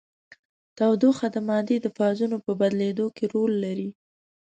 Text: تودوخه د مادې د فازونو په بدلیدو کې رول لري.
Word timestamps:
تودوخه 0.77 1.27
د 1.31 1.37
مادې 1.47 1.77
د 1.81 1.87
فازونو 1.97 2.37
په 2.45 2.51
بدلیدو 2.61 3.05
کې 3.15 3.25
رول 3.33 3.53
لري. 3.65 3.89